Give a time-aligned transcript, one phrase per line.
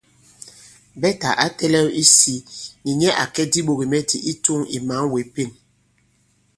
[1.01, 2.35] Bɛtà ǎ tɛ̄lɛ̄w isī
[2.83, 5.49] nì nyɛ à kɛ diɓogìmɛtì i tûŋ ì mǎn wě Pên.